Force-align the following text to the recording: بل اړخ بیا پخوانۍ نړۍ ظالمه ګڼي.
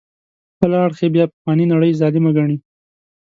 بل 0.59 0.71
اړخ 0.83 0.99
بیا 1.13 1.25
پخوانۍ 1.31 1.65
نړۍ 1.73 1.91
ظالمه 2.01 2.31
ګڼي. 2.37 2.57